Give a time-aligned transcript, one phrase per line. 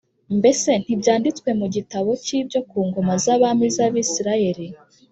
[0.37, 4.67] mbese ntibyanditswe mu gitabo cy’ibyo ku ngoma z’abami b’Abisirayeli?